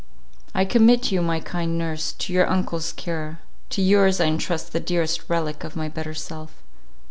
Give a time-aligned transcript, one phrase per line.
[0.55, 4.79] "I commit you, my kind nurse, to your uncle's care; to yours I entrust the
[4.79, 6.63] dearest relic of my better self.